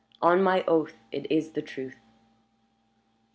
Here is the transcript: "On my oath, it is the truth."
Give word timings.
"On 0.19 0.41
my 0.41 0.63
oath, 0.67 0.95
it 1.11 1.31
is 1.31 1.51
the 1.51 1.61
truth." 1.61 1.99